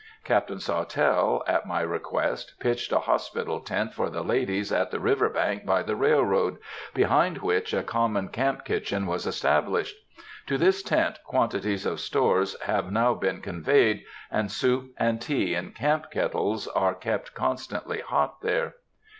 [0.23, 5.29] Captain Sawtelle, at my request, pitched a hospital tent for the ladies at the river
[5.29, 6.57] bank by the railroad,
[6.95, 9.95] behind which a common camp kitchen was established.
[10.47, 15.71] To this tent quantities of stores have now been conveyed, and soup and tea in
[15.73, 18.77] camp kettles are kept constantly hot there.